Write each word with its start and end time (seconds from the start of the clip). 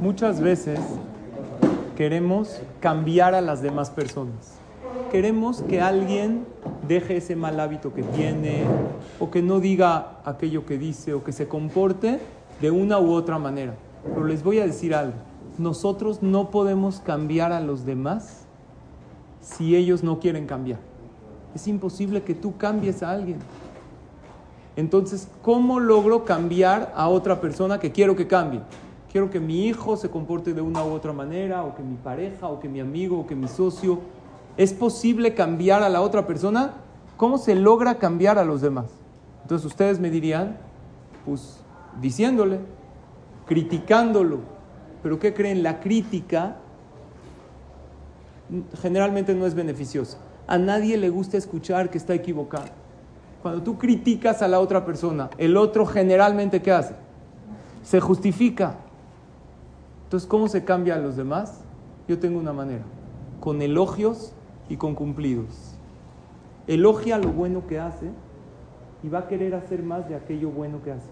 Muchas 0.00 0.40
veces 0.40 0.78
queremos 1.96 2.60
cambiar 2.78 3.34
a 3.34 3.40
las 3.40 3.62
demás 3.62 3.90
personas. 3.90 4.54
Queremos 5.10 5.62
que 5.62 5.80
alguien 5.80 6.46
deje 6.86 7.16
ese 7.16 7.34
mal 7.34 7.58
hábito 7.58 7.92
que 7.92 8.04
tiene, 8.04 8.62
o 9.18 9.32
que 9.32 9.42
no 9.42 9.58
diga 9.58 10.20
aquello 10.24 10.64
que 10.64 10.78
dice, 10.78 11.14
o 11.14 11.24
que 11.24 11.32
se 11.32 11.48
comporte 11.48 12.20
de 12.60 12.70
una 12.70 13.00
u 13.00 13.10
otra 13.10 13.40
manera. 13.40 13.74
Pero 14.04 14.24
les 14.24 14.44
voy 14.44 14.60
a 14.60 14.66
decir 14.66 14.94
algo. 14.94 15.16
Nosotros 15.58 16.22
no 16.22 16.50
podemos 16.50 17.00
cambiar 17.00 17.50
a 17.50 17.60
los 17.60 17.84
demás 17.84 18.44
si 19.40 19.74
ellos 19.74 20.04
no 20.04 20.20
quieren 20.20 20.46
cambiar. 20.46 20.78
Es 21.56 21.66
imposible 21.66 22.22
que 22.22 22.34
tú 22.34 22.56
cambies 22.56 23.02
a 23.02 23.10
alguien. 23.10 23.38
Entonces, 24.76 25.26
¿cómo 25.42 25.80
logro 25.80 26.24
cambiar 26.24 26.92
a 26.94 27.08
otra 27.08 27.40
persona 27.40 27.80
que 27.80 27.90
quiero 27.90 28.14
que 28.14 28.28
cambie? 28.28 28.60
Quiero 29.10 29.30
que 29.30 29.40
mi 29.40 29.66
hijo 29.66 29.96
se 29.96 30.10
comporte 30.10 30.52
de 30.52 30.60
una 30.60 30.84
u 30.84 30.90
otra 30.90 31.12
manera, 31.12 31.64
o 31.64 31.74
que 31.74 31.82
mi 31.82 31.96
pareja, 31.96 32.48
o 32.48 32.60
que 32.60 32.68
mi 32.68 32.80
amigo, 32.80 33.20
o 33.20 33.26
que 33.26 33.34
mi 33.34 33.48
socio. 33.48 34.00
¿Es 34.56 34.72
posible 34.72 35.34
cambiar 35.34 35.82
a 35.82 35.88
la 35.88 36.02
otra 36.02 36.26
persona? 36.26 36.74
¿Cómo 37.16 37.38
se 37.38 37.54
logra 37.54 37.98
cambiar 37.98 38.38
a 38.38 38.44
los 38.44 38.60
demás? 38.60 38.86
Entonces 39.42 39.64
ustedes 39.64 39.98
me 39.98 40.10
dirían, 40.10 40.58
pues 41.24 41.60
diciéndole, 42.00 42.60
criticándolo. 43.46 44.40
Pero 45.02 45.18
¿qué 45.18 45.32
creen? 45.32 45.62
La 45.62 45.80
crítica 45.80 46.56
generalmente 48.80 49.34
no 49.34 49.46
es 49.46 49.54
beneficiosa. 49.54 50.18
A 50.46 50.58
nadie 50.58 50.96
le 50.96 51.08
gusta 51.08 51.36
escuchar 51.36 51.90
que 51.90 51.98
está 51.98 52.14
equivocado. 52.14 52.68
Cuando 53.42 53.62
tú 53.62 53.78
criticas 53.78 54.42
a 54.42 54.48
la 54.48 54.60
otra 54.60 54.84
persona, 54.84 55.30
el 55.38 55.56
otro 55.56 55.86
generalmente 55.86 56.60
¿qué 56.60 56.72
hace? 56.72 56.94
Se 57.82 58.00
justifica. 58.00 58.76
Entonces, 60.08 60.26
¿cómo 60.26 60.48
se 60.48 60.64
cambia 60.64 60.94
a 60.94 60.98
los 60.98 61.16
demás? 61.16 61.60
Yo 62.08 62.18
tengo 62.18 62.40
una 62.40 62.54
manera, 62.54 62.82
con 63.40 63.60
elogios 63.60 64.32
y 64.70 64.78
con 64.78 64.94
cumplidos. 64.94 65.74
Elogia 66.66 67.18
lo 67.18 67.28
bueno 67.28 67.66
que 67.66 67.78
hace 67.78 68.08
y 69.02 69.10
va 69.10 69.18
a 69.18 69.28
querer 69.28 69.54
hacer 69.54 69.82
más 69.82 70.08
de 70.08 70.14
aquello 70.14 70.48
bueno 70.48 70.82
que 70.82 70.92
hace. 70.92 71.10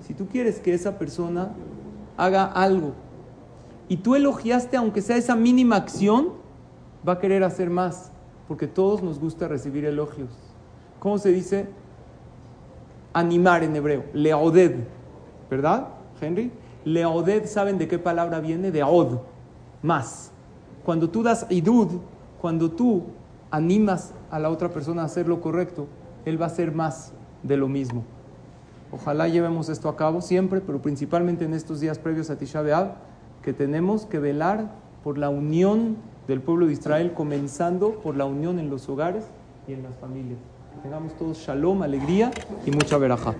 Si 0.00 0.14
tú 0.14 0.26
quieres 0.26 0.58
que 0.58 0.72
esa 0.72 0.98
persona 0.98 1.52
haga 2.16 2.46
algo 2.46 2.94
y 3.90 3.98
tú 3.98 4.14
elogiaste, 4.14 4.78
aunque 4.78 5.02
sea 5.02 5.18
esa 5.18 5.36
mínima 5.36 5.76
acción, 5.76 6.30
va 7.06 7.12
a 7.12 7.18
querer 7.18 7.44
hacer 7.44 7.68
más, 7.68 8.10
porque 8.48 8.66
todos 8.66 9.02
nos 9.02 9.20
gusta 9.20 9.48
recibir 9.48 9.84
elogios. 9.84 10.30
¿Cómo 10.98 11.18
se 11.18 11.30
dice? 11.30 11.66
Animar 13.12 13.64
en 13.64 13.76
hebreo, 13.76 14.04
leoded, 14.14 14.76
¿verdad, 15.50 15.88
Henry? 16.22 16.63
Leoded, 16.84 17.46
¿saben 17.46 17.78
de 17.78 17.88
qué 17.88 17.98
palabra 17.98 18.40
viene? 18.40 18.70
De 18.70 18.82
od, 18.82 19.18
más. 19.82 20.30
Cuando 20.84 21.08
tú 21.08 21.22
das 21.22 21.46
idud, 21.50 21.88
cuando 22.40 22.70
tú 22.70 23.04
animas 23.50 24.12
a 24.30 24.38
la 24.38 24.50
otra 24.50 24.68
persona 24.68 25.02
a 25.02 25.04
hacer 25.06 25.28
lo 25.28 25.40
correcto, 25.40 25.86
él 26.24 26.40
va 26.40 26.46
a 26.46 26.48
hacer 26.48 26.72
más 26.72 27.12
de 27.42 27.56
lo 27.56 27.68
mismo. 27.68 28.04
Ojalá 28.92 29.28
llevemos 29.28 29.68
esto 29.68 29.88
a 29.88 29.96
cabo 29.96 30.20
siempre, 30.20 30.60
pero 30.60 30.80
principalmente 30.80 31.44
en 31.44 31.54
estos 31.54 31.80
días 31.80 31.98
previos 31.98 32.30
a 32.30 32.36
Tisha 32.36 32.62
B'Av, 32.62 32.94
que 33.42 33.52
tenemos 33.52 34.06
que 34.06 34.18
velar 34.18 34.72
por 35.02 35.18
la 35.18 35.30
unión 35.30 35.96
del 36.28 36.40
pueblo 36.40 36.66
de 36.66 36.72
Israel, 36.72 37.12
comenzando 37.12 37.92
por 38.00 38.16
la 38.16 38.24
unión 38.24 38.58
en 38.58 38.70
los 38.70 38.88
hogares 38.88 39.24
y 39.66 39.72
en 39.72 39.82
las 39.82 39.96
familias. 39.96 40.38
Tengamos 40.82 41.14
todos 41.16 41.38
shalom, 41.38 41.82
alegría 41.82 42.30
y 42.66 42.70
mucha 42.70 42.98
verajá. 42.98 43.34